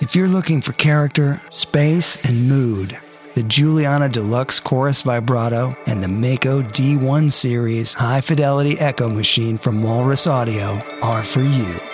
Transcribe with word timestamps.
If 0.00 0.16
you're 0.16 0.28
looking 0.28 0.62
for 0.62 0.72
character, 0.72 1.42
space, 1.50 2.24
and 2.26 2.48
mood, 2.48 2.98
the 3.34 3.42
Julianna 3.42 4.08
Deluxe 4.08 4.58
Chorus 4.58 5.02
Vibrato 5.02 5.76
and 5.86 6.02
the 6.02 6.08
Mako 6.08 6.62
D1 6.62 7.30
Series 7.30 7.92
High 7.92 8.22
Fidelity 8.22 8.78
Echo 8.78 9.10
Machine 9.10 9.58
from 9.58 9.82
Walrus 9.82 10.26
Audio 10.26 10.80
are 11.02 11.22
for 11.22 11.42
you. 11.42 11.89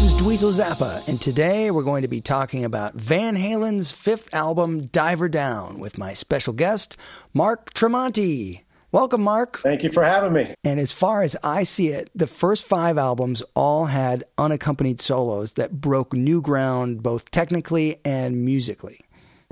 This 0.00 0.14
is 0.14 0.18
Dweezil 0.18 0.58
Zappa, 0.58 1.06
and 1.08 1.20
today 1.20 1.70
we're 1.70 1.82
going 1.82 2.00
to 2.00 2.08
be 2.08 2.22
talking 2.22 2.64
about 2.64 2.94
Van 2.94 3.36
Halen's 3.36 3.92
fifth 3.92 4.32
album, 4.32 4.80
Diver 4.80 5.28
Down, 5.28 5.78
with 5.78 5.98
my 5.98 6.14
special 6.14 6.54
guest, 6.54 6.96
Mark 7.34 7.74
Tremonti. 7.74 8.62
Welcome, 8.92 9.20
Mark. 9.20 9.58
Thank 9.58 9.82
you 9.82 9.92
for 9.92 10.02
having 10.02 10.32
me. 10.32 10.54
And 10.64 10.80
as 10.80 10.90
far 10.90 11.20
as 11.20 11.36
I 11.42 11.64
see 11.64 11.88
it, 11.88 12.08
the 12.14 12.26
first 12.26 12.64
five 12.64 12.96
albums 12.96 13.42
all 13.54 13.86
had 13.86 14.24
unaccompanied 14.38 15.02
solos 15.02 15.52
that 15.54 15.82
broke 15.82 16.14
new 16.14 16.40
ground 16.40 17.02
both 17.02 17.30
technically 17.30 18.00
and 18.02 18.42
musically. 18.42 19.00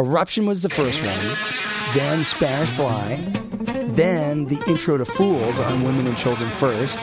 Eruption 0.00 0.46
was 0.46 0.62
the 0.62 0.70
first 0.70 1.02
one, 1.04 1.36
then 1.94 2.24
Spanish 2.24 2.70
Fly, 2.70 3.16
then 3.88 4.46
the 4.46 4.64
intro 4.66 4.96
to 4.96 5.04
Fools 5.04 5.60
on 5.60 5.82
Women 5.82 6.06
and 6.06 6.16
Children 6.16 6.48
First, 6.52 7.00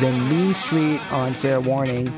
then 0.00 0.28
Mean 0.28 0.54
Street 0.54 1.00
on 1.12 1.34
Fair 1.34 1.60
Warning, 1.60 2.12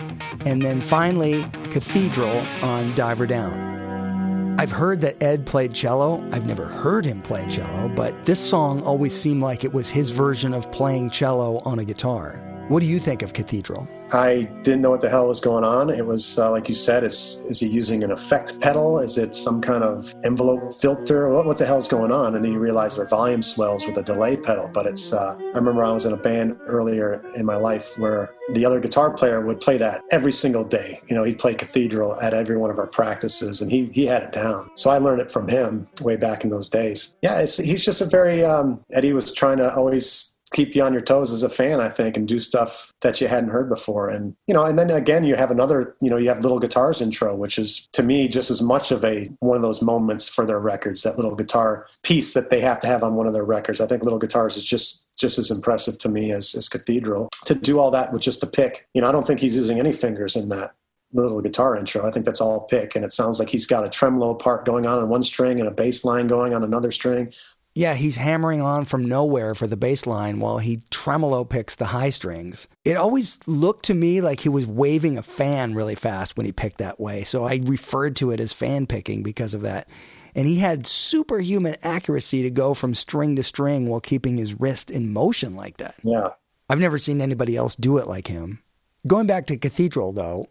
and 0.45 0.63
then 0.63 0.81
finally 0.81 1.45
Cathedral 1.71 2.45
on 2.63 2.95
Diver 2.95 3.27
Down. 3.27 4.57
I've 4.59 4.73
heard 4.73 5.01
that 5.03 5.23
Ed 5.23 5.47
played 5.47 5.73
cello. 5.73 6.21
I've 6.33 6.47
never 6.47 6.67
heard 6.67 7.05
him 7.05 7.23
play 7.23 7.49
cello, 7.49 7.89
but 7.89 8.25
this 8.27 8.41
song 8.41 8.83
always 8.83 9.15
seemed 9.15 9.41
like 9.41 9.63
it 9.63 9.73
was 9.73 9.89
his 9.89 10.11
version 10.11 10.53
of 10.53 10.71
playing 10.73 11.11
cello 11.11 11.59
on 11.65 11.79
a 11.79 11.85
guitar. 11.85 12.48
What 12.69 12.81
do 12.81 12.87
you 12.87 12.99
think 12.99 13.23
of 13.23 13.33
Cathedral? 13.33 13.89
I 14.13 14.43
didn't 14.63 14.83
know 14.83 14.91
what 14.91 15.01
the 15.01 15.09
hell 15.09 15.27
was 15.27 15.41
going 15.41 15.65
on. 15.65 15.89
It 15.89 16.05
was 16.05 16.39
uh, 16.39 16.51
like 16.51 16.69
you 16.69 16.75
said. 16.75 17.03
Is 17.03 17.41
is 17.49 17.61
he 17.61 17.67
using 17.67 18.05
an 18.05 18.11
effect 18.11 18.61
pedal? 18.61 18.99
Is 18.99 19.17
it 19.17 19.35
some 19.35 19.63
kind 19.63 19.83
of 19.83 20.15
envelope 20.23 20.75
filter? 20.75 21.31
What, 21.31 21.47
what 21.47 21.57
the 21.57 21.65
hell's 21.65 21.89
going 21.89 22.13
on? 22.13 22.35
And 22.35 22.45
then 22.45 22.53
you 22.53 22.59
realize 22.59 22.97
their 22.97 23.09
volume 23.09 23.43
swells 23.43 23.87
with 23.87 23.97
a 23.97 24.03
delay 24.03 24.37
pedal. 24.37 24.71
But 24.73 24.85
it's. 24.85 25.15
Uh, 25.15 25.37
I 25.39 25.57
remember 25.57 25.83
I 25.83 25.93
was 25.93 26.05
in 26.05 26.13
a 26.13 26.19
band 26.19 26.59
earlier 26.67 27.23
in 27.35 27.47
my 27.47 27.57
life 27.57 27.97
where 27.97 28.35
the 28.53 28.67
other 28.67 28.81
guitar 28.81 29.11
player 29.13 29.41
would 29.41 29.63
play 29.63 29.79
that 29.79 30.05
every 30.11 30.33
single 30.33 30.65
day. 30.65 31.01
You 31.09 31.17
know, 31.17 31.25
he'd 31.25 31.39
play 31.39 31.55
Cathedral 31.55 32.21
at 32.21 32.35
every 32.35 32.59
one 32.59 32.71
of 32.71 32.79
our 32.79 32.87
practices, 32.87 33.63
and 33.63 33.73
he 33.73 33.87
he 33.95 34.05
had 34.05 34.23
it 34.23 34.33
down. 34.33 34.71
So 34.75 34.91
I 34.91 34.99
learned 34.99 35.23
it 35.23 35.31
from 35.31 35.49
him 35.49 35.89
way 36.03 36.17
back 36.17 36.45
in 36.45 36.51
those 36.51 36.69
days. 36.69 37.17
Yeah, 37.23 37.41
he's 37.41 37.83
just 37.83 38.03
a 38.03 38.07
very. 38.07 38.45
Um, 38.45 38.85
Eddie 38.93 39.15
was 39.15 39.33
trying 39.33 39.57
to 39.57 39.75
always 39.75 40.38
keep 40.53 40.75
you 40.75 40.83
on 40.83 40.93
your 40.93 41.03
toes 41.03 41.31
as 41.31 41.43
a 41.43 41.49
fan, 41.49 41.81
I 41.81 41.89
think, 41.89 42.17
and 42.17 42.27
do 42.27 42.41
stuff 42.41 42.93
that 43.03 43.21
you 43.21 43.29
hadn't 43.29 43.51
heard 43.51 43.69
before. 43.69 44.09
And, 44.09 44.35
you 44.47 44.55
know, 44.55 44.65
and 44.65 44.79
then 44.79 44.91
again, 44.91 45.25
you 45.25 45.35
have 45.35 45.51
another, 45.51 45.97
you 46.01 46.11
know, 46.11 46.17
you 46.17 46.29
have 46.29 46.43
Little 46.43 46.59
Guitars 46.59 47.01
intro, 47.03 47.35
which 47.37 47.59
is 47.59 47.89
to 47.93 48.03
me 48.03 48.29
just 48.29 48.51
as 48.51 48.63
much 48.63 48.91
of 48.91 49.05
a 49.05 49.29
one 49.41 49.57
of 49.57 49.63
those 49.63 49.83
moments 49.83 50.29
for 50.29 50.47
their 50.47 50.61
records, 50.61 51.03
that 51.03 51.17
little 51.17 51.35
guitar 51.35 51.87
piece 52.03 52.35
that 52.35 52.51
they 52.51 52.61
have 52.61 52.81
to 52.81 52.87
have 52.87 53.03
on 53.03 53.15
one 53.15 53.27
of 53.27 53.33
their 53.33 53.45
records. 53.45 53.81
I 53.81 53.87
think 53.87 54.03
Little 54.03 54.19
Guitars 54.19 54.57
is 54.57 54.65
just 54.65 55.05
just 55.19 55.39
as 55.39 55.51
impressive 55.51 55.99
to 55.99 56.09
me 56.09 56.31
as, 56.31 56.55
as 56.55 56.69
Cathedral. 56.69 57.29
To 57.47 57.55
do 57.55 57.81
all 57.81 57.91
that 57.91 58.13
with 58.13 58.23
just 58.23 58.43
a 58.43 58.47
pick, 58.47 58.87
you 58.95 59.01
know, 59.01 59.09
I 59.09 59.13
don't 59.13 59.27
think 59.27 59.41
he's 59.41 59.57
using 59.57 59.81
any 59.81 59.93
fingers 59.93 60.37
in 60.37 60.49
that 60.51 60.75
little 61.13 61.41
guitar 61.41 61.77
intro. 61.77 62.07
I 62.07 62.11
think 62.11 62.25
that's 62.25 62.41
all 62.41 62.67
pick. 62.67 62.95
And 62.95 63.05
it 63.05 63.13
sounds 63.13 63.39
like 63.39 63.49
he's 63.49 63.67
got 63.67 63.85
a 63.85 63.89
tremolo 63.89 64.35
part 64.35 64.65
going 64.65 64.87
on 64.87 64.99
on 64.99 65.09
one 65.09 65.23
string 65.23 65.59
and 65.59 65.69
a 65.69 65.73
bass 65.73 66.05
line 66.05 66.27
going 66.27 66.55
on 66.55 66.63
another 66.63 66.91
string. 66.91 67.33
Yeah, 67.79 67.95
he's 67.95 68.17
hammering 68.17 68.61
on 68.61 68.87
from 68.87 69.05
nowhere 69.05 69.55
for 69.55 69.69
the 69.69 69.77
bass 69.77 70.05
line 70.05 70.41
while 70.41 70.59
he 70.59 70.81
tremolo 70.91 71.45
picks 71.45 71.77
the 71.77 71.85
high 71.85 72.11
strings. 72.11 72.67
It 72.85 72.97
always 72.97 73.39
looked 73.47 73.85
to 73.85 73.95
me 73.95 74.21
like 74.21 74.41
he 74.41 74.49
was 74.49 74.67
waving 74.67 75.17
a 75.17 75.23
fan 75.23 75.77
really 75.77 75.95
fast 75.95 76.37
when 76.37 76.45
he 76.45 76.51
picked 76.51 76.79
that 76.79 76.99
way. 76.99 77.23
So 77.23 77.45
I 77.45 77.61
referred 77.63 78.17
to 78.17 78.33
it 78.33 78.41
as 78.41 78.53
fan 78.53 78.89
picking 78.89 79.23
because 79.23 79.55
of 79.55 79.63
that. 79.63 79.89
And 80.35 80.49
he 80.49 80.57
had 80.57 80.89
superhuman 80.89 81.77
accuracy 81.85 82.43
to 82.43 82.51
go 82.51 82.75
from 82.75 82.97
string 82.97 83.37
to 83.37 83.45
string 83.45 83.87
while 83.87 84.01
keeping 84.01 84.39
his 84.39 84.59
wrist 84.59 84.91
in 84.91 85.13
motion 85.13 85.55
like 85.55 85.77
that. 85.77 85.95
Yeah. 86.03 86.31
I've 86.69 86.81
never 86.81 86.99
seen 86.99 87.21
anybody 87.21 87.55
else 87.55 87.77
do 87.77 87.99
it 87.99 88.09
like 88.09 88.27
him. 88.27 88.61
Going 89.07 89.29
back 89.29 89.47
to 89.47 89.57
Cathedral, 89.57 90.13
though, 90.13 90.49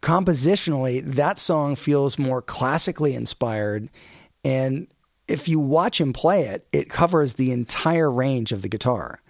compositionally, 0.00 1.04
that 1.04 1.38
song 1.38 1.76
feels 1.76 2.18
more 2.18 2.40
classically 2.40 3.14
inspired 3.14 3.90
and 4.42 4.86
if 5.28 5.48
you 5.48 5.58
watch 5.58 6.00
him 6.00 6.12
play 6.12 6.46
it, 6.46 6.66
it 6.72 6.88
covers 6.88 7.34
the 7.34 7.52
entire 7.52 8.10
range 8.10 8.52
of 8.52 8.62
the 8.62 8.68
guitar. 8.68 9.20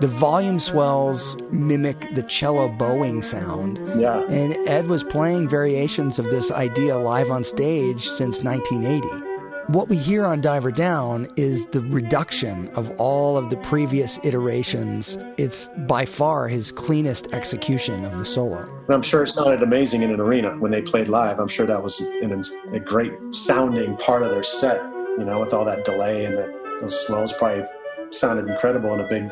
The 0.00 0.08
volume 0.08 0.58
swells 0.58 1.36
mimic 1.50 2.14
the 2.14 2.22
cello 2.22 2.68
bowing 2.68 3.22
sound. 3.22 3.78
Yeah. 3.98 4.20
And 4.28 4.54
Ed 4.68 4.86
was 4.88 5.02
playing 5.02 5.48
variations 5.48 6.18
of 6.18 6.26
this 6.26 6.50
idea 6.50 6.98
live 6.98 7.30
on 7.30 7.42
stage 7.42 8.06
since 8.06 8.42
1980. 8.42 9.24
What 9.68 9.88
we 9.88 9.96
hear 9.96 10.26
on 10.26 10.42
Diver 10.42 10.70
Down 10.70 11.26
is 11.36 11.64
the 11.66 11.80
reduction 11.80 12.68
of 12.74 12.90
all 13.00 13.38
of 13.38 13.48
the 13.48 13.56
previous 13.56 14.20
iterations. 14.22 15.16
It's 15.38 15.68
by 15.86 16.04
far 16.04 16.48
his 16.48 16.70
cleanest 16.70 17.32
execution 17.32 18.04
of 18.04 18.18
the 18.18 18.26
solo. 18.26 18.68
I'm 18.90 19.00
sure 19.00 19.22
it 19.22 19.28
sounded 19.28 19.62
amazing 19.62 20.02
in 20.02 20.10
an 20.10 20.20
arena 20.20 20.50
when 20.58 20.70
they 20.70 20.82
played 20.82 21.08
live. 21.08 21.38
I'm 21.38 21.48
sure 21.48 21.64
that 21.64 21.82
was 21.82 22.02
an, 22.02 22.44
a 22.74 22.78
great 22.78 23.12
sounding 23.32 23.96
part 23.96 24.22
of 24.22 24.28
their 24.28 24.42
set 24.42 24.82
you 25.18 25.24
know, 25.24 25.40
with 25.40 25.52
all 25.54 25.64
that 25.64 25.84
delay 25.84 26.24
and 26.24 26.36
that 26.38 26.50
those 26.80 27.06
swells 27.06 27.32
probably 27.32 27.64
sounded 28.10 28.48
incredible 28.48 28.92
in 28.94 29.00
a 29.00 29.08
big 29.08 29.30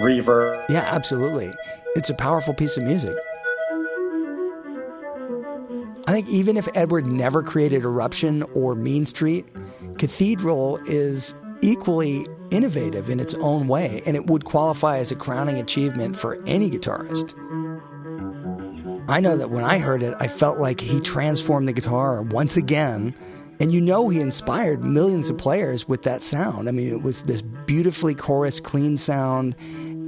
reverb. 0.00 0.64
Yeah, 0.68 0.88
absolutely. 0.90 1.52
It's 1.96 2.10
a 2.10 2.14
powerful 2.14 2.54
piece 2.54 2.76
of 2.76 2.82
music. 2.82 3.16
I 6.06 6.12
think 6.12 6.28
even 6.28 6.56
if 6.56 6.68
Edward 6.74 7.06
never 7.06 7.42
created 7.42 7.82
Eruption 7.82 8.42
or 8.54 8.74
Mean 8.74 9.06
Street, 9.06 9.46
Cathedral 9.98 10.78
is 10.86 11.34
equally 11.62 12.26
innovative 12.50 13.08
in 13.08 13.20
its 13.20 13.34
own 13.34 13.68
way, 13.68 14.02
and 14.06 14.14
it 14.16 14.26
would 14.26 14.44
qualify 14.44 14.98
as 14.98 15.10
a 15.10 15.16
crowning 15.16 15.58
achievement 15.58 16.16
for 16.16 16.42
any 16.46 16.68
guitarist. 16.68 17.34
I 19.08 19.20
know 19.20 19.36
that 19.36 19.50
when 19.50 19.64
I 19.64 19.78
heard 19.78 20.02
it, 20.02 20.14
I 20.20 20.28
felt 20.28 20.58
like 20.58 20.80
he 20.80 21.00
transformed 21.00 21.68
the 21.68 21.72
guitar 21.72 22.22
once 22.22 22.56
again 22.56 23.14
and 23.60 23.72
you 23.72 23.80
know, 23.80 24.08
he 24.08 24.20
inspired 24.20 24.84
millions 24.84 25.30
of 25.30 25.38
players 25.38 25.88
with 25.88 26.02
that 26.02 26.22
sound. 26.22 26.68
I 26.68 26.72
mean, 26.72 26.92
it 26.92 27.02
was 27.02 27.22
this 27.22 27.42
beautifully 27.42 28.14
chorus, 28.14 28.60
clean 28.60 28.98
sound, 28.98 29.54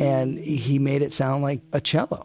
and 0.01 0.39
he 0.39 0.79
made 0.79 1.03
it 1.03 1.13
sound 1.13 1.43
like 1.43 1.61
a 1.73 1.81
cello. 1.81 2.23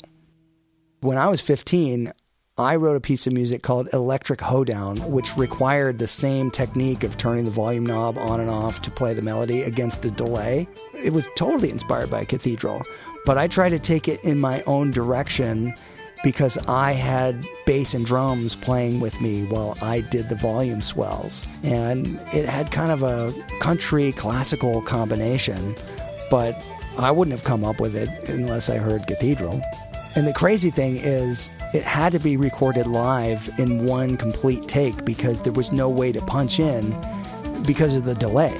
When 1.01 1.17
I 1.17 1.27
was 1.27 1.41
15, 1.41 2.11
I 2.57 2.75
wrote 2.75 2.95
a 2.95 3.01
piece 3.01 3.25
of 3.25 3.33
music 3.33 3.63
called 3.63 3.89
Electric 3.93 4.41
Hoedown, 4.41 4.97
which 5.11 5.35
required 5.37 5.97
the 5.97 6.07
same 6.07 6.51
technique 6.51 7.03
of 7.03 7.17
turning 7.17 7.45
the 7.45 7.51
volume 7.51 7.85
knob 7.85 8.17
on 8.17 8.39
and 8.39 8.49
off 8.49 8.81
to 8.81 8.91
play 8.91 9.13
the 9.13 9.21
melody 9.21 9.63
against 9.63 10.05
a 10.05 10.11
delay. 10.11 10.67
It 10.93 11.13
was 11.13 11.27
totally 11.35 11.71
inspired 11.71 12.11
by 12.11 12.25
Cathedral, 12.25 12.81
but 13.25 13.37
I 13.37 13.47
tried 13.47 13.69
to 13.69 13.79
take 13.79 14.07
it 14.07 14.23
in 14.23 14.39
my 14.39 14.61
own 14.63 14.91
direction 14.91 15.73
because 16.23 16.57
I 16.67 16.91
had 16.91 17.45
bass 17.65 17.93
and 17.93 18.05
drums 18.05 18.55
playing 18.55 18.99
with 18.99 19.19
me 19.21 19.43
while 19.45 19.77
I 19.81 20.01
did 20.01 20.29
the 20.29 20.35
volume 20.35 20.81
swells. 20.81 21.47
And 21.63 22.07
it 22.33 22.47
had 22.47 22.71
kind 22.71 22.91
of 22.91 23.03
a 23.03 23.33
country 23.59 24.11
classical 24.11 24.81
combination, 24.81 25.75
but 26.29 26.61
I 26.97 27.11
wouldn't 27.11 27.31
have 27.31 27.43
come 27.43 27.63
up 27.63 27.79
with 27.79 27.95
it 27.95 28.29
unless 28.29 28.69
I 28.69 28.77
heard 28.77 29.07
Cathedral. 29.07 29.61
And 30.15 30.27
the 30.27 30.33
crazy 30.33 30.71
thing 30.71 30.97
is, 30.97 31.49
it 31.73 31.83
had 31.83 32.11
to 32.11 32.19
be 32.19 32.35
recorded 32.35 32.85
live 32.85 33.49
in 33.57 33.85
one 33.85 34.17
complete 34.17 34.67
take 34.67 35.05
because 35.05 35.41
there 35.41 35.53
was 35.53 35.71
no 35.71 35.89
way 35.89 36.11
to 36.11 36.21
punch 36.25 36.59
in 36.59 36.91
because 37.65 37.95
of 37.95 38.03
the 38.03 38.15
delay. 38.15 38.57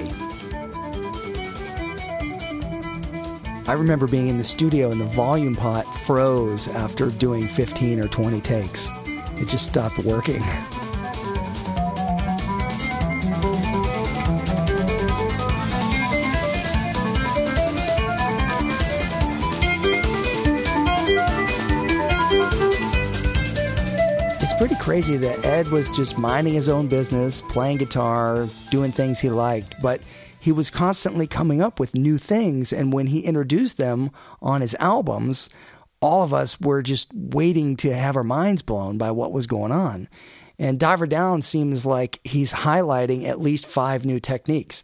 I 3.66 3.74
remember 3.74 4.08
being 4.08 4.28
in 4.28 4.38
the 4.38 4.44
studio 4.44 4.90
and 4.90 5.00
the 5.00 5.06
volume 5.06 5.54
pot 5.54 5.84
froze 6.04 6.66
after 6.68 7.10
doing 7.10 7.46
15 7.46 8.00
or 8.00 8.08
20 8.08 8.40
takes. 8.40 8.90
It 9.36 9.48
just 9.48 9.66
stopped 9.66 9.98
working. 10.00 10.42
pretty 24.62 24.76
crazy 24.76 25.16
that 25.16 25.44
Ed 25.44 25.66
was 25.72 25.90
just 25.90 26.16
minding 26.16 26.54
his 26.54 26.68
own 26.68 26.86
business, 26.86 27.42
playing 27.42 27.78
guitar, 27.78 28.48
doing 28.70 28.92
things 28.92 29.18
he 29.18 29.28
liked, 29.28 29.74
but 29.82 30.00
he 30.42 30.50
was 30.50 30.70
constantly 30.70 31.28
coming 31.28 31.62
up 31.62 31.78
with 31.78 31.94
new 31.94 32.18
things. 32.18 32.72
And 32.72 32.92
when 32.92 33.06
he 33.06 33.20
introduced 33.20 33.76
them 33.76 34.10
on 34.40 34.60
his 34.60 34.74
albums, 34.80 35.48
all 36.00 36.24
of 36.24 36.34
us 36.34 36.60
were 36.60 36.82
just 36.82 37.06
waiting 37.14 37.76
to 37.76 37.94
have 37.94 38.16
our 38.16 38.24
minds 38.24 38.60
blown 38.60 38.98
by 38.98 39.12
what 39.12 39.30
was 39.30 39.46
going 39.46 39.70
on. 39.70 40.08
And 40.58 40.80
Diver 40.80 41.06
Down 41.06 41.42
seems 41.42 41.86
like 41.86 42.18
he's 42.24 42.52
highlighting 42.52 43.24
at 43.24 43.40
least 43.40 43.66
five 43.66 44.04
new 44.04 44.18
techniques. 44.18 44.82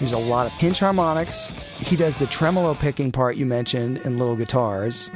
There's 0.00 0.12
a 0.12 0.18
lot 0.18 0.46
of 0.46 0.52
pinch 0.58 0.80
harmonics. 0.80 1.48
He 1.78 1.96
does 1.96 2.18
the 2.18 2.26
tremolo 2.26 2.74
picking 2.74 3.10
part 3.10 3.36
you 3.36 3.46
mentioned 3.46 3.96
in 4.04 4.18
little 4.18 4.36
guitars. 4.36 5.10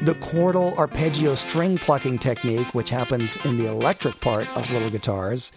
The 0.00 0.14
chordal 0.14 0.76
arpeggio 0.76 1.36
string 1.36 1.78
plucking 1.78 2.18
technique, 2.18 2.74
which 2.74 2.90
happens 2.90 3.36
in 3.44 3.56
the 3.56 3.68
electric 3.68 4.20
part 4.20 4.48
of 4.56 4.68
little 4.72 4.90
guitars. 4.90 5.52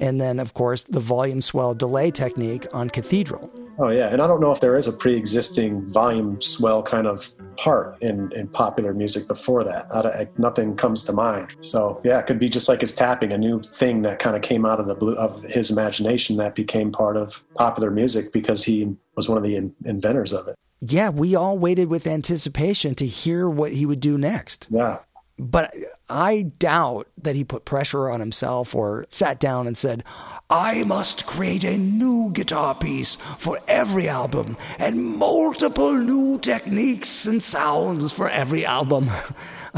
And 0.00 0.20
then, 0.20 0.40
of 0.40 0.54
course, 0.54 0.84
the 0.84 1.00
volume 1.00 1.42
swell 1.42 1.74
delay 1.74 2.10
technique 2.10 2.66
on 2.72 2.88
Cathedral. 2.90 3.52
Oh 3.78 3.88
yeah, 3.88 4.08
and 4.08 4.20
I 4.20 4.26
don't 4.26 4.42
know 4.42 4.52
if 4.52 4.60
there 4.60 4.76
is 4.76 4.86
a 4.86 4.92
pre-existing 4.92 5.90
volume 5.90 6.38
swell 6.42 6.82
kind 6.82 7.06
of 7.06 7.32
part 7.56 7.96
in, 8.02 8.30
in 8.32 8.48
popular 8.48 8.92
music 8.92 9.26
before 9.26 9.64
that. 9.64 9.86
I, 9.90 10.00
I, 10.00 10.28
nothing 10.36 10.76
comes 10.76 11.02
to 11.04 11.14
mind. 11.14 11.48
So 11.62 11.98
yeah, 12.04 12.18
it 12.18 12.26
could 12.26 12.38
be 12.38 12.50
just 12.50 12.68
like 12.68 12.82
his 12.82 12.94
tapping, 12.94 13.32
a 13.32 13.38
new 13.38 13.62
thing 13.62 14.02
that 14.02 14.18
kind 14.18 14.36
of 14.36 14.42
came 14.42 14.66
out 14.66 14.80
of 14.80 14.86
the 14.86 14.94
blue 14.94 15.14
of 15.14 15.42
his 15.44 15.70
imagination 15.70 16.36
that 16.36 16.54
became 16.54 16.92
part 16.92 17.16
of 17.16 17.42
popular 17.54 17.90
music 17.90 18.34
because 18.34 18.62
he 18.64 18.94
was 19.16 19.30
one 19.30 19.38
of 19.38 19.44
the 19.44 19.56
in, 19.56 19.74
inventors 19.86 20.34
of 20.34 20.46
it. 20.48 20.56
Yeah, 20.82 21.08
we 21.08 21.34
all 21.34 21.58
waited 21.58 21.88
with 21.88 22.06
anticipation 22.06 22.94
to 22.96 23.06
hear 23.06 23.48
what 23.48 23.72
he 23.72 23.86
would 23.86 24.00
do 24.00 24.18
next. 24.18 24.68
Yeah 24.70 24.98
but 25.40 25.74
I 26.10 26.42
doubt 26.58 27.08
that 27.22 27.34
he 27.34 27.44
put 27.44 27.64
pressure 27.64 28.10
on 28.10 28.20
himself 28.20 28.74
or 28.74 29.06
sat 29.08 29.40
down 29.40 29.66
and 29.66 29.74
said, 29.74 30.04
I 30.50 30.84
must 30.84 31.24
create 31.24 31.64
a 31.64 31.78
new 31.78 32.30
guitar 32.30 32.74
piece 32.74 33.16
for 33.38 33.58
every 33.66 34.06
album 34.06 34.58
and 34.78 35.16
multiple 35.16 35.94
new 35.94 36.38
techniques 36.38 37.24
and 37.26 37.42
sounds 37.42 38.12
for 38.12 38.28
every 38.28 38.64
album. 38.66 39.10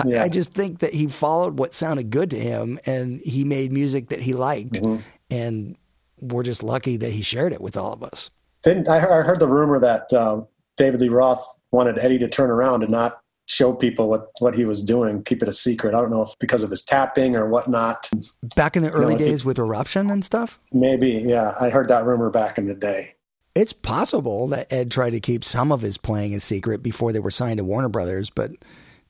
Yeah. 0.06 0.23
I, 0.23 0.31
just 0.31 0.55
think 0.55 0.79
that 0.79 0.94
he 0.94 1.06
followed 1.06 1.59
what 1.59 1.75
sounded 1.75 2.08
good 2.08 2.31
to 2.31 2.38
him 2.38 2.79
and 2.87 3.20
he 3.20 3.44
made 3.44 3.73
music 3.73 4.08
that 4.08 4.23
he 4.23 4.32
liked. 4.32 4.81
Mm-hmm. 4.81 5.03
And 5.31 5.76
we're 6.19 6.44
just 6.44 6.62
lucky 6.62 6.97
that 6.97 7.12
he 7.12 7.20
shared 7.20 7.53
it 7.53 7.61
with 7.61 7.76
all 7.76 7.93
of 7.93 8.03
us. 8.03 8.31
Then 8.65 8.88
I 8.88 9.00
heard 9.00 9.38
the 9.38 9.47
rumor 9.47 9.79
that 9.81 10.11
uh, 10.15 10.44
David 10.79 11.03
Lee 11.03 11.11
Roth 11.11 11.47
wanted 11.73 11.99
Eddie 11.99 12.19
to 12.20 12.29
turn 12.29 12.49
around 12.49 12.82
and 12.82 12.91
not 12.91 13.22
show 13.53 13.73
people 13.73 14.09
what, 14.09 14.31
what 14.41 14.55
he 14.55 14.65
was 14.65 14.83
doing, 14.83 15.23
keep 15.23 15.43
it 15.43 15.49
a 15.49 15.53
secret. 15.53 15.95
I 15.95 16.01
don't 16.01 16.11
know 16.11 16.23
if 16.23 16.39
because 16.39 16.63
of 16.63 16.71
his 16.71 16.83
tapping 16.83 17.37
or 17.37 17.49
whatnot. 17.49 18.11
Back 18.57 18.77
in 18.77 18.83
the 18.83 18.91
early 18.91 19.15
you 19.15 19.19
know, 19.19 19.27
days 19.27 19.45
with 19.45 19.59
Eruption 19.59 20.11
and 20.11 20.25
stuff? 20.25 20.59
Maybe, 20.73 21.11
yeah. 21.27 21.55
I 21.61 21.71
heard 21.71 21.89
that 21.89 22.05
rumor 22.05 22.31
back 22.31 22.59
in 22.59 22.67
the 22.67 22.75
day. 22.75 23.15
It's 23.55 23.73
possible 23.73 24.49
that 24.49 24.73
Ed 24.73 24.91
tried 24.91 25.11
to 25.11 25.21
keep 25.21 25.45
some 25.45 25.73
of 25.73 25.83
his 25.83 25.99
playing 25.99 26.35
a 26.35 26.41
secret 26.41 26.83
before 26.83 27.13
they 27.13 27.21
were 27.21 27.31
signed 27.31 27.59
to 27.59 27.65
Warner 27.65 27.91
Brothers, 27.91 28.31
but 28.31 28.51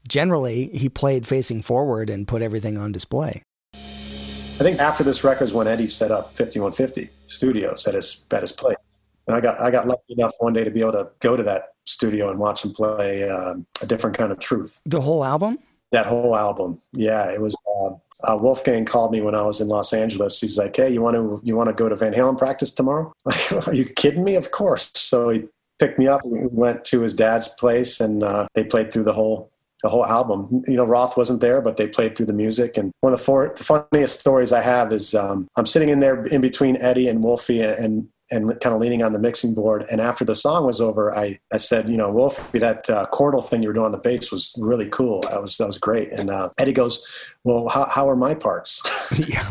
generally 0.08 0.66
he 0.68 0.88
played 0.88 1.26
facing 1.26 1.62
forward 1.62 2.10
and 2.10 2.26
put 2.26 2.42
everything 2.42 2.76
on 2.76 2.90
display. 2.90 3.42
I 3.74 4.64
think 4.64 4.80
after 4.80 5.04
this 5.04 5.22
record 5.22 5.44
is 5.44 5.54
when 5.54 5.68
Eddie 5.68 5.88
set 5.88 6.10
up 6.10 6.36
5150 6.36 7.10
Studios 7.28 7.86
at 7.86 7.94
his, 7.94 8.24
at 8.32 8.42
his 8.42 8.52
place. 8.52 8.76
And 9.26 9.36
I 9.36 9.40
got 9.40 9.60
I 9.60 9.70
got 9.70 9.86
lucky 9.86 10.02
enough 10.10 10.32
one 10.38 10.52
day 10.52 10.64
to 10.64 10.70
be 10.70 10.80
able 10.80 10.92
to 10.92 11.10
go 11.20 11.36
to 11.36 11.42
that 11.44 11.74
studio 11.84 12.30
and 12.30 12.38
watch 12.38 12.64
him 12.64 12.72
play 12.72 13.28
um, 13.28 13.66
a 13.80 13.86
different 13.86 14.16
kind 14.16 14.32
of 14.32 14.38
truth. 14.38 14.80
The 14.84 15.00
whole 15.00 15.24
album. 15.24 15.58
That 15.90 16.06
whole 16.06 16.34
album, 16.34 16.80
yeah. 16.94 17.30
It 17.30 17.40
was 17.40 17.54
uh, 17.66 17.90
uh, 18.24 18.38
Wolfgang 18.38 18.86
called 18.86 19.12
me 19.12 19.20
when 19.20 19.34
I 19.34 19.42
was 19.42 19.60
in 19.60 19.68
Los 19.68 19.92
Angeles. 19.92 20.40
He's 20.40 20.56
like, 20.56 20.74
"Hey, 20.74 20.92
you 20.92 21.02
want 21.02 21.16
to 21.16 21.40
you 21.44 21.54
want 21.54 21.68
to 21.68 21.74
go 21.74 21.88
to 21.88 21.96
Van 21.96 22.14
Halen 22.14 22.38
practice 22.38 22.70
tomorrow?" 22.70 23.12
Are 23.66 23.74
you 23.74 23.84
kidding 23.84 24.24
me? 24.24 24.34
Of 24.34 24.52
course. 24.52 24.90
So 24.94 25.28
he 25.28 25.44
picked 25.78 25.98
me 25.98 26.06
up. 26.06 26.24
We 26.24 26.46
went 26.46 26.84
to 26.86 27.00
his 27.00 27.14
dad's 27.14 27.48
place, 27.48 28.00
and 28.00 28.22
uh, 28.22 28.46
they 28.54 28.64
played 28.64 28.92
through 28.92 29.04
the 29.04 29.12
whole 29.12 29.52
the 29.82 29.88
whole 29.88 30.06
album. 30.06 30.62
You 30.66 30.76
know, 30.76 30.84
Roth 30.84 31.16
wasn't 31.16 31.40
there, 31.40 31.60
but 31.60 31.76
they 31.76 31.86
played 31.86 32.16
through 32.16 32.26
the 32.26 32.32
music. 32.32 32.76
And 32.76 32.92
one 33.00 33.12
of 33.12 33.18
the, 33.18 33.24
four, 33.24 33.52
the 33.56 33.64
funniest 33.64 34.20
stories 34.20 34.52
I 34.52 34.62
have 34.62 34.92
is 34.92 35.14
um, 35.14 35.48
I'm 35.56 35.66
sitting 35.66 35.88
in 35.88 36.00
there 36.00 36.24
in 36.26 36.40
between 36.40 36.76
Eddie 36.76 37.08
and 37.08 37.22
Wolfie, 37.22 37.60
and 37.60 38.08
and 38.30 38.48
kind 38.60 38.74
of 38.74 38.80
leaning 38.80 39.02
on 39.02 39.12
the 39.12 39.18
mixing 39.18 39.54
board. 39.54 39.84
And 39.90 40.00
after 40.00 40.24
the 40.24 40.34
song 40.34 40.64
was 40.64 40.80
over, 40.80 41.16
I, 41.16 41.38
I 41.52 41.58
said, 41.58 41.88
you 41.88 41.96
know, 41.96 42.10
Wolfie, 42.10 42.58
that 42.58 42.88
uh, 42.88 43.06
chordal 43.12 43.46
thing 43.46 43.62
you 43.62 43.68
were 43.68 43.74
doing 43.74 43.86
on 43.86 43.92
the 43.92 43.98
bass 43.98 44.32
was 44.32 44.54
really 44.58 44.88
cool. 44.88 45.20
That 45.22 45.42
was 45.42 45.56
that 45.58 45.66
was 45.66 45.78
great. 45.78 46.12
And 46.12 46.30
uh, 46.30 46.50
Eddie 46.58 46.72
goes, 46.72 47.06
well, 47.44 47.68
how, 47.68 47.84
how 47.84 48.08
are 48.08 48.16
my 48.16 48.34
parts? 48.34 48.82
yeah. 49.28 49.50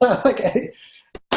like, 0.00 0.40
hey, 0.40 0.72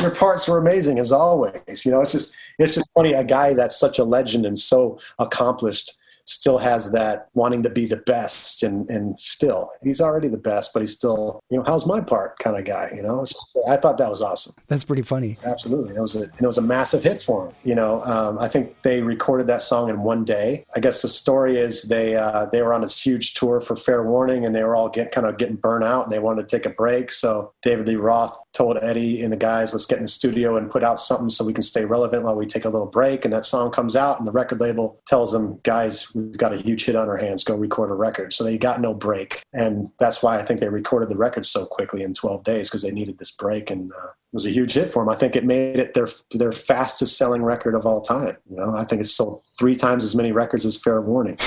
your 0.01 0.11
parts 0.11 0.47
were 0.47 0.57
amazing 0.57 0.99
as 0.99 1.11
always. 1.11 1.85
You 1.85 1.91
know, 1.91 2.01
it's 2.01 2.11
just 2.11 2.35
it's 2.57 2.75
just 2.75 2.89
funny. 2.95 3.13
A 3.13 3.23
guy 3.23 3.53
that's 3.53 3.79
such 3.79 3.99
a 3.99 4.03
legend 4.03 4.45
and 4.45 4.57
so 4.57 4.99
accomplished 5.19 5.98
still 6.29 6.59
has 6.59 6.91
that 6.91 7.27
wanting 7.33 7.63
to 7.63 7.69
be 7.71 7.87
the 7.87 7.97
best 7.97 8.61
and 8.61 8.87
and 8.89 9.19
still 9.19 9.71
he's 9.83 9.99
already 9.99 10.27
the 10.27 10.37
best 10.37 10.71
but 10.73 10.81
he's 10.81 10.93
still 10.93 11.43
you 11.49 11.57
know 11.57 11.63
how's 11.65 11.87
my 11.87 11.99
part 11.99 12.37
kind 12.37 12.55
of 12.55 12.65
guy 12.65 12.91
you 12.95 13.01
know? 13.01 13.25
I 13.67 13.77
thought 13.77 13.97
that 13.97 14.09
was 14.09 14.21
awesome. 14.21 14.53
That's 14.67 14.83
pretty 14.83 15.01
funny. 15.01 15.37
Absolutely. 15.43 15.95
It 15.95 15.99
was 15.99 16.15
a 16.15 16.23
it 16.23 16.41
was 16.41 16.57
a 16.57 16.61
massive 16.61 17.03
hit 17.03 17.21
for 17.21 17.47
him 17.47 17.55
you 17.63 17.75
know? 17.75 18.01
Um, 18.03 18.37
i 18.39 18.47
think 18.47 18.75
they 18.83 19.01
recorded 19.01 19.47
that 19.47 19.61
song 19.61 19.89
in 19.89 20.03
one 20.03 20.23
day. 20.23 20.65
I 20.75 20.79
guess 20.79 21.01
the 21.01 21.07
story 21.07 21.57
is 21.57 21.83
they 21.83 22.15
uh, 22.15 22.45
they 22.51 22.61
were 22.61 22.73
on 22.73 22.81
this 22.81 23.03
huge 23.03 23.33
tour 23.33 23.59
for 23.59 23.75
fair 23.75 24.03
warning 24.03 24.45
and 24.45 24.55
they 24.55 24.63
were 24.63 24.75
all 24.75 24.89
get 24.89 25.11
kind 25.11 25.25
of 25.25 25.37
getting 25.37 25.55
burnt 25.55 25.83
out 25.83 26.03
and 26.03 26.11
they 26.11 26.19
wanted 26.19 26.47
to 26.47 26.55
take 26.55 26.65
a 26.65 26.69
break. 26.69 27.11
So 27.11 27.53
david 27.63 27.87
lee 27.87 27.95
roth 27.95 28.37
told 28.53 28.77
eddie 28.81 29.21
and 29.21 29.31
the 29.31 29.37
guys 29.37 29.73
let's 29.73 29.85
get 29.85 29.97
in 29.97 30.03
the 30.03 30.07
studio 30.07 30.57
and 30.57 30.71
put 30.71 30.83
out 30.83 30.99
something 30.99 31.29
so 31.29 31.45
we 31.45 31.53
can 31.53 31.61
stay 31.61 31.85
relevant 31.85 32.23
while 32.23 32.35
we 32.35 32.45
take 32.45 32.65
a 32.65 32.69
little 32.69 32.87
break 32.87 33.25
and 33.25 33.33
that 33.33 33.45
song 33.45 33.71
comes 33.71 33.95
out 33.95 34.17
and 34.17 34.27
the 34.27 34.31
record 34.31 34.59
label 34.59 34.99
tells 35.05 35.31
them 35.31 35.59
guys 35.63 36.13
we've 36.15 36.37
got 36.37 36.53
a 36.53 36.57
huge 36.57 36.85
hit 36.85 36.95
on 36.95 37.09
our 37.09 37.17
hands, 37.17 37.43
go 37.43 37.55
record 37.55 37.89
a 37.89 37.93
record. 37.93 38.33
So 38.33 38.43
they 38.43 38.57
got 38.57 38.81
no 38.81 38.93
break. 38.93 39.41
And 39.53 39.89
that's 39.99 40.21
why 40.21 40.39
I 40.39 40.43
think 40.43 40.59
they 40.59 40.69
recorded 40.69 41.09
the 41.09 41.17
record 41.17 41.45
so 41.45 41.65
quickly 41.65 42.03
in 42.03 42.13
12 42.13 42.43
days 42.43 42.69
because 42.69 42.81
they 42.81 42.91
needed 42.91 43.17
this 43.17 43.31
break. 43.31 43.69
And 43.69 43.91
uh, 43.91 44.07
it 44.07 44.33
was 44.33 44.45
a 44.45 44.51
huge 44.51 44.73
hit 44.73 44.91
for 44.91 45.03
them. 45.03 45.09
I 45.09 45.15
think 45.15 45.35
it 45.35 45.45
made 45.45 45.77
it 45.77 45.93
their, 45.93 46.07
their 46.31 46.51
fastest 46.51 47.17
selling 47.17 47.43
record 47.43 47.75
of 47.75 47.85
all 47.85 48.01
time. 48.01 48.37
You 48.49 48.57
know, 48.57 48.75
I 48.75 48.85
think 48.85 49.01
it 49.01 49.05
sold 49.05 49.43
three 49.57 49.75
times 49.75 50.03
as 50.03 50.15
many 50.15 50.31
records 50.31 50.65
as 50.65 50.77
Fair 50.77 51.01
Warning. 51.01 51.37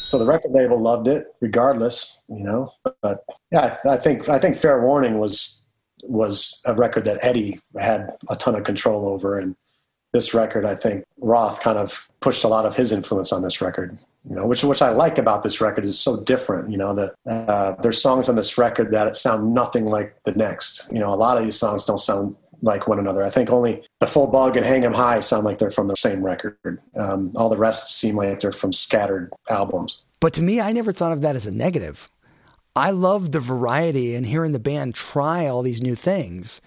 So 0.00 0.16
the 0.16 0.26
record 0.26 0.52
label 0.52 0.80
loved 0.80 1.08
it 1.08 1.26
regardless, 1.40 2.22
you 2.28 2.44
know, 2.44 2.72
but 3.02 3.18
yeah, 3.50 3.76
I, 3.84 3.90
I 3.90 3.96
think, 3.96 4.28
I 4.28 4.38
think 4.38 4.56
Fair 4.56 4.80
Warning 4.80 5.18
was, 5.18 5.62
was 6.08 6.60
a 6.64 6.74
record 6.74 7.04
that 7.04 7.18
Eddie 7.22 7.60
had 7.78 8.16
a 8.28 8.36
ton 8.36 8.54
of 8.54 8.64
control 8.64 9.06
over 9.06 9.38
and 9.38 9.56
this 10.12 10.32
record, 10.32 10.64
I 10.64 10.74
think 10.74 11.04
Roth 11.18 11.60
kind 11.60 11.76
of 11.76 12.08
pushed 12.20 12.42
a 12.42 12.48
lot 12.48 12.64
of 12.64 12.74
his 12.74 12.92
influence 12.92 13.30
on 13.30 13.42
this 13.42 13.60
record 13.60 13.98
you 14.28 14.36
know, 14.36 14.46
which 14.46 14.62
which 14.62 14.82
I 14.82 14.90
like 14.90 15.18
about 15.18 15.42
this 15.42 15.60
record 15.60 15.84
is 15.84 15.98
so 15.98 16.22
different. 16.22 16.70
You 16.70 16.76
know, 16.78 16.94
that 16.94 17.14
uh, 17.26 17.74
there's 17.82 18.00
songs 18.00 18.28
on 18.28 18.36
this 18.36 18.58
record 18.58 18.90
that 18.92 19.16
sound 19.16 19.54
nothing 19.54 19.86
like 19.86 20.16
the 20.24 20.32
next. 20.32 20.90
You 20.92 20.98
know, 20.98 21.14
a 21.14 21.16
lot 21.16 21.38
of 21.38 21.44
these 21.44 21.58
songs 21.58 21.84
don't 21.84 21.98
sound 21.98 22.36
like 22.60 22.88
one 22.88 22.98
another. 22.98 23.22
I 23.22 23.30
think 23.30 23.50
only 23.50 23.84
the 24.00 24.06
Full 24.06 24.26
Bug 24.26 24.56
and 24.56 24.66
Hang 24.66 24.84
'Em 24.84 24.92
High 24.92 25.20
sound 25.20 25.44
like 25.44 25.58
they're 25.58 25.70
from 25.70 25.88
the 25.88 25.96
same 25.96 26.24
record. 26.24 26.56
Um, 26.98 27.32
all 27.36 27.48
the 27.48 27.56
rest 27.56 27.98
seem 27.98 28.16
like 28.16 28.40
they're 28.40 28.52
from 28.52 28.72
scattered 28.72 29.32
albums. 29.48 30.02
But 30.20 30.34
to 30.34 30.42
me, 30.42 30.60
I 30.60 30.72
never 30.72 30.92
thought 30.92 31.12
of 31.12 31.20
that 31.22 31.36
as 31.36 31.46
a 31.46 31.52
negative. 31.52 32.08
I 32.78 32.90
love 32.90 33.32
the 33.32 33.40
variety 33.40 34.14
and 34.14 34.24
hearing 34.24 34.52
the 34.52 34.60
band 34.60 34.94
try 34.94 35.48
all 35.48 35.62
these 35.62 35.82
new 35.82 35.96
things. 35.96 36.60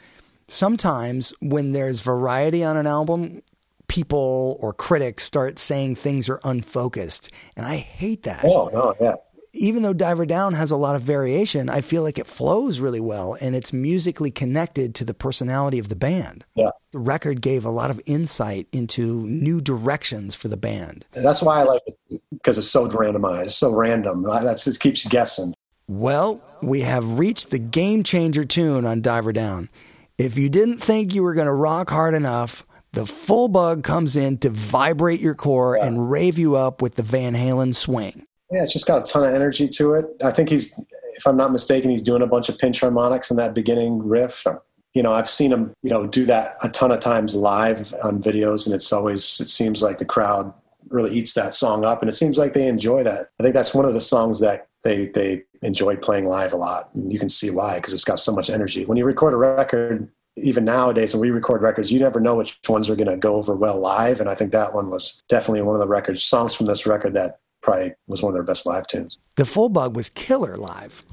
Sometimes 0.50 1.34
when 1.40 1.72
there's 1.72 2.02
variety 2.02 2.66
on 2.66 2.76
an 2.76 2.86
album, 2.86 3.42
people 3.88 4.58
or 4.60 4.74
critics 4.74 5.24
start 5.24 5.58
saying 5.58 5.96
things 5.96 6.28
are 6.28 6.42
unfocused. 6.44 7.32
And 7.56 7.66
I 7.66 7.78
hate 7.78 8.24
that. 8.24 8.44
Oh, 8.44 8.70
no, 8.74 8.94
yeah. 9.00 9.16
Even 9.54 9.84
though 9.84 9.94
Diver 9.94 10.26
Down 10.26 10.54
has 10.54 10.70
a 10.70 10.76
lot 10.76 10.98
of 10.98 11.02
variation, 11.02 11.70
I 11.70 11.80
feel 11.80 12.04
like 12.04 12.20
it 12.20 12.28
flows 12.28 12.82
really 12.82 13.00
well 13.00 13.38
and 13.40 13.56
it's 13.56 13.72
musically 13.72 14.32
connected 14.32 14.94
to 14.96 15.06
the 15.06 15.14
personality 15.14 15.80
of 15.80 15.88
the 15.88 15.96
band. 15.96 16.44
Yeah. 16.56 16.72
The 16.92 17.00
record 17.00 17.42
gave 17.42 17.64
a 17.64 17.70
lot 17.70 17.90
of 17.90 18.02
insight 18.06 18.68
into 18.74 19.26
new 19.28 19.62
directions 19.62 20.36
for 20.36 20.50
the 20.50 20.58
band. 20.58 21.06
And 21.14 21.26
that's 21.26 21.42
why 21.42 21.62
I 21.62 21.64
like 21.64 21.84
it 21.88 22.22
because 22.32 22.58
it's 22.58 22.68
so 22.68 22.90
randomized, 22.90 23.52
so 23.52 23.74
random. 23.74 24.24
That's 24.24 24.68
it 24.68 24.78
keeps 24.78 25.06
you 25.06 25.10
guessing. 25.10 25.54
Well, 25.92 26.42
we 26.62 26.82
have 26.82 27.20
reached 27.20 27.50
the 27.50 27.60
game 27.60 28.04
changer 28.04 28.46
tune 28.46 28.86
on 28.86 29.02
Diver 29.02 29.34
Down. 29.34 29.70
If 30.18 30.38
you 30.38 30.48
didn't 30.48 30.78
think 30.78 31.14
you 31.14 31.22
were 31.22 31.34
going 31.34 31.48
to 31.48 31.54
rock 31.54 31.90
hard 31.90 32.14
enough, 32.14 32.66
the 32.94 33.06
full 33.06 33.50
bug 33.50 33.84
comes 33.84 34.16
in 34.16 34.38
to 34.38 34.50
vibrate 34.50 35.20
your 35.20 35.36
core 35.36 35.76
yeah. 35.76 35.86
and 35.86 36.10
rave 36.10 36.40
you 36.40 36.56
up 36.56 36.82
with 36.82 36.96
the 36.96 37.04
Van 37.04 37.34
Halen 37.34 37.76
swing. 37.76 38.24
Yeah, 38.54 38.64
it's 38.64 38.72
just 38.72 38.88
got 38.88 39.02
a 39.02 39.12
ton 39.12 39.24
of 39.24 39.34
energy 39.34 39.68
to 39.68 39.96
it. 39.96 40.06
I 40.24 40.32
think 40.32 40.48
he's, 40.48 40.74
if 41.18 41.28
I'm 41.28 41.36
not 41.36 41.52
mistaken, 41.52 41.92
he's 41.92 42.02
doing 42.02 42.22
a 42.22 42.28
bunch 42.28 42.48
of 42.48 42.58
pinch 42.58 42.80
harmonics 42.80 43.30
in 43.30 43.36
that 43.36 43.54
beginning 43.54 44.00
riff. 44.00 44.48
You 44.94 45.04
know, 45.04 45.12
I've 45.12 45.30
seen 45.30 45.52
him, 45.52 45.74
you 45.84 45.90
know, 45.90 46.08
do 46.08 46.26
that 46.26 46.56
a 46.64 46.70
ton 46.70 46.94
of 46.94 47.02
times 47.02 47.36
live 47.36 47.94
on 48.02 48.24
videos, 48.24 48.66
and 48.66 48.74
it's 48.74 48.94
always, 48.94 49.42
it 49.42 49.50
seems 49.50 49.84
like 49.84 49.98
the 49.98 50.06
crowd 50.06 50.54
really 50.88 51.14
eats 51.14 51.34
that 51.34 51.54
song 51.54 51.84
up, 51.84 52.02
and 52.02 52.08
it 52.08 52.16
seems 52.16 52.38
like 52.38 52.54
they 52.54 52.70
enjoy 52.70 53.04
that. 53.04 53.32
I 53.42 53.44
think 53.44 53.54
that's 53.54 53.74
one 53.74 53.84
of 53.84 53.94
the 53.94 54.00
songs 54.00 54.40
that 54.40 54.70
they 54.84 55.08
they 55.08 55.44
enjoyed 55.62 56.02
playing 56.02 56.26
live 56.26 56.54
a 56.54 56.58
lot, 56.58 56.90
and 56.94 57.12
you 57.12 57.20
can 57.20 57.30
see 57.30 57.50
why 57.50 57.76
because 57.76 57.94
it's 57.94 58.04
got 58.04 58.20
so 58.20 58.34
much 58.34 58.50
energy. 58.50 58.86
When 58.86 58.98
you 58.98 59.06
record 59.06 59.34
a 59.34 59.38
record, 59.38 60.10
even 60.36 60.66
nowadays 60.66 61.14
when 61.14 61.22
we 61.22 61.32
record 61.32 61.62
records, 61.62 61.92
you 61.92 62.00
never 62.00 62.20
know 62.20 62.36
which 62.36 62.60
ones 62.68 62.90
are 62.90 62.96
going 62.96 63.08
to 63.08 63.18
go 63.18 63.36
over 63.36 63.56
well 63.56 63.80
live, 63.80 64.20
and 64.20 64.30
I 64.30 64.36
think 64.36 64.52
that 64.52 64.74
one 64.74 64.90
was 64.90 65.24
definitely 65.30 65.62
one 65.62 65.76
of 65.76 65.82
the 65.82 65.88
records 65.88 66.24
songs 66.24 66.56
from 66.56 66.68
this 66.68 66.86
record 66.86 67.14
that 67.14 67.40
probably 67.62 67.94
was 68.08 68.22
one 68.22 68.32
of 68.32 68.34
their 68.34 68.44
best 68.44 68.66
live 68.66 68.88
tunes. 68.88 69.20
The 69.36 69.46
Full 69.46 69.70
Bug 69.70 69.96
was 69.96 70.10
killer 70.10 70.58
live. 70.58 71.04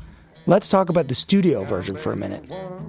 Let's 0.46 0.70
talk 0.70 0.88
about 0.88 1.08
the 1.08 1.14
studio 1.14 1.64
version 1.64 1.94
for 1.94 2.12
a 2.12 2.16
minute. 2.16 2.42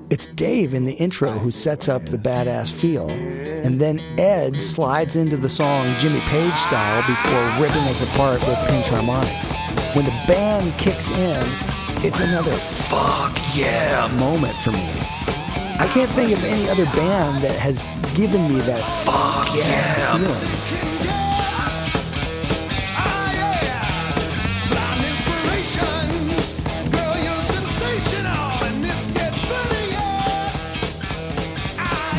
It's 0.09 0.27
Dave 0.27 0.73
in 0.73 0.85
the 0.85 0.93
intro 0.93 1.31
who 1.31 1.51
sets 1.51 1.89
up 1.89 2.05
the 2.05 2.17
badass 2.17 2.71
feel, 2.71 3.09
and 3.09 3.81
then 3.81 3.99
Ed 4.17 4.61
slides 4.61 5.17
into 5.17 5.35
the 5.35 5.49
song 5.49 5.93
Jimmy 5.99 6.21
Page 6.21 6.55
style 6.55 7.01
before 7.05 7.61
ripping 7.61 7.81
us 7.81 8.01
apart 8.01 8.39
with 8.47 8.57
pinch 8.69 8.87
harmonics. 8.87 9.51
When 9.93 10.05
the 10.05 10.11
band 10.27 10.77
kicks 10.77 11.09
in, 11.09 11.43
it's 12.05 12.19
another 12.19 12.55
fuck 12.55 13.35
yeah 13.55 14.07
moment 14.19 14.55
for 14.57 14.71
me. 14.71 14.87
I 15.79 15.89
can't 15.91 16.11
think 16.11 16.31
of 16.31 16.43
any 16.43 16.69
other 16.69 16.85
band 16.85 17.43
that 17.43 17.57
has 17.57 17.83
given 18.15 18.47
me 18.47 18.59
that 18.61 18.83
fuck 19.03 19.49
yeah 19.55 20.15
feeling. 20.15 21.39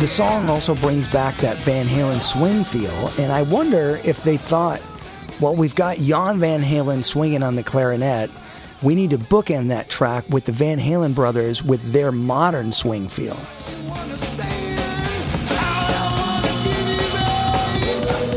The 0.00 0.06
song 0.06 0.48
also 0.48 0.74
brings 0.74 1.06
back 1.06 1.36
that 1.36 1.58
Van 1.58 1.86
Halen 1.86 2.20
swing 2.20 2.64
feel, 2.64 3.12
and 3.18 3.30
I 3.30 3.42
wonder 3.42 4.00
if 4.02 4.22
they 4.24 4.38
thought, 4.38 4.80
well, 5.40 5.56
we've 5.56 5.75
got 5.75 5.97
Jan 5.97 6.38
Van 6.38 6.62
Halen 6.62 7.02
swinging 7.02 7.42
on 7.42 7.56
the 7.56 7.62
clarinet. 7.62 8.30
We 8.82 8.94
need 8.94 9.11
to 9.11 9.18
bookend 9.18 9.68
that 9.68 9.88
track 9.88 10.25
with 10.28 10.44
the 10.44 10.52
Van 10.52 10.78
Halen 10.78 11.14
brothers 11.14 11.62
with 11.62 11.92
their 11.92 12.12
modern 12.12 12.73
swing 12.73 13.09
feel. 13.09 13.38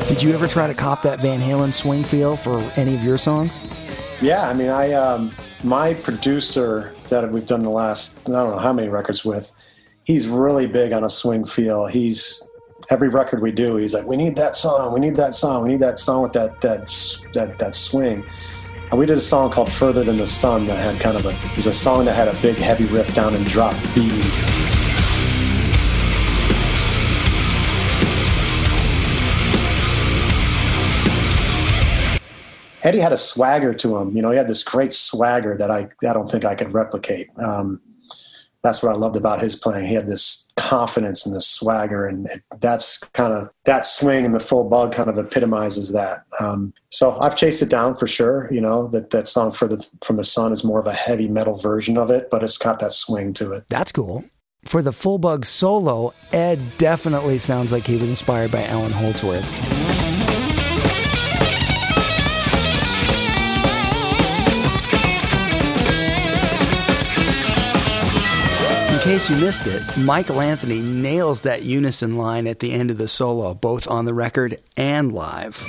Did 0.08 0.22
you 0.22 0.34
ever 0.34 0.48
try 0.48 0.68
to 0.68 0.74
cop 0.74 1.02
that 1.02 1.20
Van 1.22 1.40
Halen 1.40 1.74
swing 1.74 2.04
feel 2.04 2.36
for 2.38 2.60
any 2.78 2.96
of 2.96 3.04
your 3.04 3.18
songs? 3.18 3.60
Yeah, 4.22 4.48
I 4.48 4.54
mean, 4.54 4.70
I 4.70 4.94
um, 4.94 5.32
my 5.64 5.96
producer 5.96 6.94
that 7.10 7.30
we've 7.32 7.46
done 7.46 7.64
the 7.64 7.70
last 7.70 8.18
I 8.28 8.32
don't 8.32 8.52
know 8.52 8.60
how 8.60 8.72
many 8.72 8.88
records 8.88 9.26
with, 9.26 9.52
he's 10.04 10.28
really 10.28 10.68
big 10.68 10.94
on 10.94 11.04
a 11.04 11.10
swing 11.10 11.46
feel. 11.46 11.88
He's 11.88 12.44
every 12.90 13.10
record 13.10 13.42
we 13.42 13.52
do, 13.52 13.78
he's 13.78 13.94
like, 13.94 14.06
we 14.06 14.18
need 14.18 14.36
that 14.36 14.56
song, 14.56 14.94
we 14.94 15.00
need 15.00 15.16
that 15.16 15.36
song, 15.36 15.64
we 15.64 15.70
need 15.70 15.80
that 15.80 16.00
song 16.00 16.24
with 16.24 16.34
that 16.34 16.62
that 16.62 16.88
that 17.34 17.58
that 17.60 17.76
swing. 17.76 18.26
And 18.92 19.00
we 19.00 19.06
did 19.06 19.18
a 19.18 19.22
song 19.22 19.52
called 19.52 19.72
"Further 19.72 20.04
Than 20.04 20.18
the 20.18 20.28
Sun" 20.28 20.68
that 20.68 20.78
had 20.78 21.02
kind 21.02 21.18
of 21.18 21.26
a 21.26 21.30
it 21.30 21.56
was 21.56 21.68
a 21.68 21.74
song 21.74 22.06
that 22.06 22.16
had 22.16 22.28
a 22.28 22.42
big 22.42 22.58
heavy 22.58 22.86
riff 22.86 23.14
down 23.16 23.36
and 23.36 23.46
drop 23.46 23.74
B. 23.96 24.10
Eddie 32.84 33.00
had 33.00 33.14
a 33.14 33.18
swagger 33.18 33.74
to 33.74 33.98
him. 33.98 34.14
You 34.14 34.22
know, 34.22 34.32
he 34.32 34.38
had 34.38 34.50
this 34.50 34.62
great 34.62 34.94
swagger 34.94 35.56
that 35.58 35.72
I, 35.72 35.88
I 36.08 36.12
don't 36.14 36.30
think 36.30 36.44
I 36.44 36.54
could 36.54 36.74
replicate. 36.74 37.30
Um, 37.40 37.80
that's 38.62 38.84
what 38.84 38.92
I 38.92 38.96
loved 38.96 39.16
about 39.16 39.42
his 39.42 39.56
playing. 39.56 39.88
He 39.88 39.94
had 39.94 40.06
this 40.06 40.43
confidence 40.64 41.26
and 41.26 41.36
the 41.36 41.42
swagger, 41.42 42.08
and 42.08 42.30
that's 42.62 43.00
kind 43.14 43.34
of 43.34 43.50
that 43.66 43.86
swing 43.86 44.26
and 44.26 44.34
the 44.34 44.40
full 44.40 44.64
bug 44.64 44.94
kind 44.94 45.10
of 45.10 45.18
epitomizes 45.18 45.92
that. 45.92 46.24
Um, 46.40 46.74
so 46.90 47.20
I've 47.20 47.36
chased 47.36 47.62
it 47.62 47.70
down 47.70 47.98
for 47.98 48.08
sure. 48.08 48.48
You 48.52 48.62
know 48.62 48.88
that 48.88 49.10
that 49.10 49.28
song 49.28 49.52
for 49.52 49.68
the 49.68 49.86
from 50.02 50.16
the 50.16 50.24
sun 50.24 50.54
is 50.54 50.64
more 50.64 50.80
of 50.80 50.88
a 50.88 50.94
heavy 50.94 51.28
metal 51.28 51.56
version 51.56 51.98
of 51.98 52.10
it, 52.10 52.30
but 52.32 52.44
it's 52.44 52.58
got 52.58 52.80
that 52.80 52.94
swing 52.94 53.34
to 53.34 53.52
it. 53.54 53.66
That's 53.68 53.92
cool. 53.92 54.24
For 54.66 54.82
the 54.82 54.94
full 54.94 55.18
bug 55.18 55.46
solo, 55.46 56.14
Ed 56.32 56.60
definitely 56.78 57.38
sounds 57.38 57.74
like 57.74 57.86
he 57.86 57.98
was 57.98 58.08
inspired 58.08 58.52
by 58.52 58.66
Allan 58.66 58.94
Holdsworth. 58.94 59.83
Case 69.14 69.30
you 69.30 69.36
missed 69.36 69.68
it, 69.68 69.84
Michael 69.96 70.42
Anthony 70.42 70.82
nails 70.82 71.42
that 71.42 71.62
unison 71.62 72.18
line 72.18 72.48
at 72.48 72.58
the 72.58 72.72
end 72.72 72.90
of 72.90 72.98
the 72.98 73.08
solo, 73.08 73.54
both 73.54 73.88
on 73.88 74.06
the 74.06 74.14
record 74.14 74.60
and 74.76 75.12
live. 75.12 75.64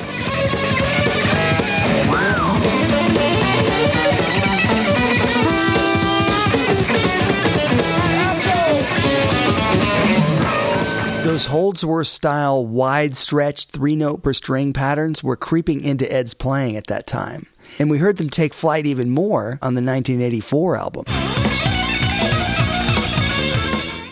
Those 11.22 11.44
Holdsworth 11.44 12.06
style 12.06 12.64
wide 12.64 13.14
stretched 13.14 13.72
three 13.72 13.94
note 13.94 14.22
per 14.22 14.32
string 14.32 14.72
patterns 14.72 15.22
were 15.22 15.36
creeping 15.36 15.84
into 15.84 16.10
Ed's 16.10 16.32
playing 16.32 16.78
at 16.78 16.86
that 16.86 17.06
time. 17.06 17.44
And 17.78 17.90
we 17.90 17.98
heard 17.98 18.16
them 18.16 18.30
take 18.30 18.54
flight 18.54 18.86
even 18.86 19.10
more 19.10 19.58
on 19.60 19.74
the 19.74 19.82
1984 19.82 20.76
album. 20.78 21.04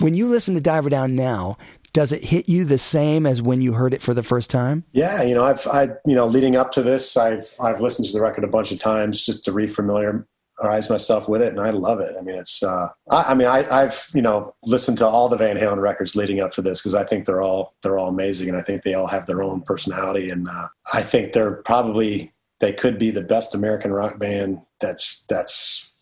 When 0.03 0.15
you 0.15 0.27
listen 0.27 0.55
to 0.57 0.61
Diver 0.61 0.91
Down 0.91 1.15
now, 1.15 1.57
does 1.93 2.11
it 2.11 2.25
hit 2.25 2.49
you 2.49 2.65
the 2.65 2.77
same 2.77 3.25
as 3.25 3.41
when 3.41 3.61
you 3.61 3.75
heard 3.75 3.95
it 3.95 4.03
for 4.03 4.15
the 4.15 4.25
first 4.25 4.51
time? 4.51 4.83
Yeah, 4.91 5.23
you 5.23 5.33
know, 5.33 5.45
I've, 5.45 5.65
I, 5.69 5.91
you 6.05 6.17
know, 6.17 6.27
leading 6.27 6.57
up 6.57 6.73
to 6.73 6.83
this, 6.83 7.17
I've, 7.17 7.49
I've 7.63 7.81
listened 7.81 8.09
to 8.09 8.13
the 8.13 8.21
record 8.21 8.43
a 8.43 8.49
bunch 8.49 8.73
of 8.73 8.81
times 8.81 9.25
just 9.25 9.45
to 9.45 9.53
refamiliarize 9.53 10.91
myself 10.91 11.29
with 11.29 11.41
it, 11.41 11.53
and 11.53 11.61
I 11.61 11.71
love 11.71 12.01
it. 12.01 12.17
I 12.19 12.23
mean, 12.23 12.37
it's, 12.37 12.65
uh, 12.65 12.89
I, 13.11 13.23
I 13.23 13.35
mean, 13.35 13.47
I, 13.47 13.65
I've, 13.71 14.09
you 14.13 14.23
know, 14.23 14.57
listened 14.65 14.99
to 14.99 15.07
all 15.07 15.29
the 15.29 15.37
Van 15.37 15.57
Halen 15.57 15.81
records 15.81 16.17
leading 16.17 16.41
up 16.41 16.51
to 16.53 16.63
this 16.63 16.81
because 16.81 16.97
I 16.97 17.05
think 17.05 17.25
they're 17.25 17.43
all, 17.43 17.75
they're 17.85 17.97
all 17.97 18.09
amazing, 18.09 18.49
and 18.49 18.59
I 18.59 18.63
think 18.63 18.83
they 18.83 18.95
all 18.95 19.07
have 19.07 19.27
their 19.27 19.41
own 19.41 19.61
personality, 19.61 20.31
and 20.31 20.49
uh, 20.49 20.67
I 20.93 21.03
think 21.03 21.33
they're 21.33 21.63
probably, 21.63 22.33
they 22.59 22.73
could 22.73 22.99
be 22.99 23.11
the 23.11 23.23
best 23.23 23.55
American 23.55 23.93
rock 23.93 24.19
band. 24.19 24.63
That's, 24.81 25.25
that's, 25.29 25.93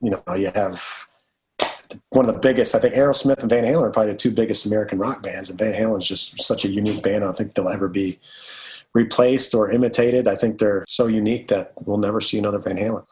you 0.00 0.10
know, 0.10 0.34
you 0.34 0.50
have 0.56 1.06
one 2.10 2.28
of 2.28 2.34
the 2.34 2.40
biggest. 2.40 2.74
I 2.74 2.78
think 2.78 2.94
Aerosmith 2.94 3.38
and 3.38 3.50
Van 3.50 3.64
Halen 3.64 3.82
are 3.82 3.90
probably 3.90 4.12
the 4.12 4.18
two 4.18 4.30
biggest 4.30 4.66
American 4.66 4.98
rock 4.98 5.22
bands, 5.22 5.50
and 5.50 5.58
Van 5.58 5.72
Halen's 5.72 6.06
just 6.06 6.40
such 6.42 6.64
a 6.64 6.68
unique 6.68 7.02
band. 7.02 7.16
I 7.16 7.26
don't 7.26 7.36
think 7.36 7.54
they'll 7.54 7.68
ever 7.68 7.88
be 7.88 8.18
replaced 8.94 9.54
or 9.54 9.70
imitated. 9.70 10.28
I 10.28 10.36
think 10.36 10.58
they're 10.58 10.84
so 10.88 11.06
unique 11.06 11.48
that 11.48 11.72
we'll 11.84 11.98
never 11.98 12.20
see 12.20 12.38
another 12.38 12.58
Van 12.58 12.76
Halen. 12.76 13.04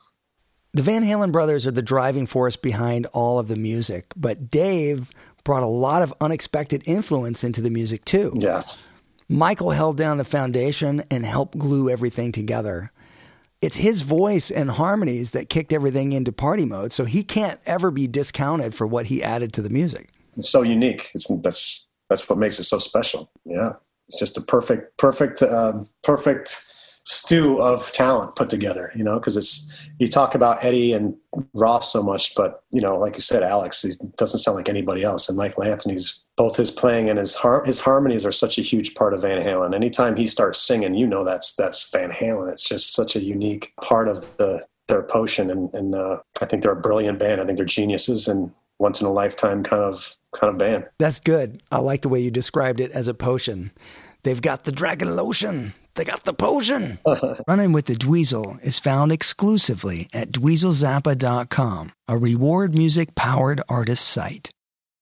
The 0.75 0.83
Van 0.83 1.03
Halen 1.03 1.33
brothers 1.33 1.67
are 1.67 1.73
the 1.73 1.83
driving 1.83 2.27
force 2.27 2.57
behind 2.57 3.07
all 3.07 3.39
of 3.39 3.49
the 3.49 3.57
music, 3.57 4.07
but 4.17 4.51
Dave 4.51 5.11
brought 5.45 5.63
a 5.63 5.67
lot 5.67 6.03
of 6.03 6.15
unexpected 6.21 6.83
influence 6.87 7.45
into 7.45 7.61
the 7.61 7.71
music 7.71 8.05
too. 8.05 8.33
Yes. 8.39 8.83
Michael 9.29 9.71
held 9.71 9.97
down 9.97 10.19
the 10.19 10.25
foundation 10.25 11.05
and 11.11 11.27
helped 11.27 11.59
glue 11.59 11.91
everything 11.91 12.33
together 12.33 12.93
it's 13.63 13.77
his 13.77 14.03
voice 14.03 14.51
and 14.51 14.73
harmonies 14.73 15.31
that 15.31 15.49
kicked 15.49 15.73
everything 15.73 16.13
into 16.13 16.33
party 16.33 16.67
mode. 16.67 16.91
So 16.91 17.05
he 17.05 17.23
can't 17.23 17.61
ever 17.65 17.91
be 17.93 18.09
discounted 18.09 18.75
for 18.75 18.87
what 18.87 19.07
he 19.07 19.23
added 19.23 19.53
to 19.55 19.63
the 19.63 19.71
music. 19.71 20.11
It's 20.37 20.51
so 20.51 20.63
unique. 20.63 21.11
It's 21.15 21.29
that's 21.43 21.87
that's 22.11 22.29
what 22.29 22.39
makes 22.39 22.59
it 22.59 22.65
so 22.65 22.79
special. 22.79 23.31
Yeah, 23.45 23.73
it's 24.09 24.19
just 24.19 24.37
a 24.37 24.41
perfect, 24.41 24.97
perfect, 24.99 25.43
uh, 25.43 25.85
perfect 26.03 26.67
stew 27.05 27.61
of 27.61 27.91
talent 27.93 28.35
put 28.37 28.51
together. 28.51 28.93
You 28.97 29.05
know, 29.05 29.19
because 29.19 29.37
it's 29.37 29.71
you 29.99 30.09
talk 30.09 30.35
about 30.35 30.65
Eddie 30.65 30.93
and 30.93 31.15
Roth 31.55 31.85
so 31.85 32.03
much, 32.03 32.35
but 32.35 32.65
you 32.71 32.81
know, 32.81 32.99
like 32.99 33.15
you 33.15 33.21
said, 33.21 33.43
Alex, 33.43 33.83
he 33.83 33.93
doesn't 34.17 34.41
sound 34.41 34.57
like 34.57 34.69
anybody 34.69 35.03
else, 35.03 35.29
and 35.29 35.39
Michael 35.39 35.65
Anthony's 35.65 36.21
both 36.43 36.57
his 36.57 36.73
playing 36.73 37.09
and 37.09 37.21
his 37.21 37.37
har- 37.37 37.65
his 37.65 37.79
harmonies 37.79 38.27
are 38.27 38.33
such 38.33 38.59
a 38.59 38.63
huge 38.63 38.97
part 38.97 39.15
of 39.15 39.23
Van 39.23 39.41
Halen. 39.41 39.77
Anytime 39.77 40.17
he 40.17 40.27
starts 40.27 40.59
singing, 40.59 40.93
you 40.93 41.07
know 41.07 41.25
that's 41.25 41.55
that's 41.55 41.89
Van 41.91 42.11
Halen. 42.11 42.51
It's 42.51 42.69
just 42.69 42.95
such 42.95 43.15
a 43.15 43.23
unique 43.23 43.73
part 43.81 44.09
of 44.09 44.37
the 44.39 44.61
their 44.89 45.05
potion, 45.05 45.53
and, 45.53 45.73
and 45.73 45.95
uh, 45.95 46.19
I 46.41 46.47
think 46.47 46.65
they're 46.65 46.73
a 46.73 46.87
brilliant 46.89 47.21
band. 47.21 47.41
I 47.41 47.45
think 47.45 47.59
they're 47.59 47.65
geniuses 47.65 48.27
and 48.27 48.51
once 48.81 49.01
in 49.01 49.07
a 49.07 49.13
lifetime 49.13 49.63
kind 49.63 49.85
of 49.85 50.17
kind 50.35 50.53
of 50.53 50.59
band. 50.59 50.89
That's 50.99 51.21
good. 51.21 51.63
I 51.71 51.79
like 51.79 52.03
the 52.03 52.09
way 52.09 52.19
you 52.19 52.33
described 52.33 52.81
it 52.81 52.91
as 52.91 53.07
a 53.07 53.15
potion. 53.15 53.71
They've 54.25 54.43
got 54.43 54.65
the 54.65 54.73
dragon 54.73 55.15
lotion. 55.15 55.75
They 55.95 56.05
got 56.05 56.25
the 56.25 56.35
potion. 56.35 56.99
Running 57.47 57.71
with 57.71 57.85
the 57.85 57.95
Dweezil 57.95 58.61
is 58.65 58.81
found 58.81 59.13
exclusively 59.13 60.09
at 60.13 60.33
dweezilzappa.com, 60.33 61.93
a 62.09 62.19
reward 62.19 62.75
music 62.75 63.15
powered 63.15 63.61
artist 63.69 64.09
site. 64.09 64.51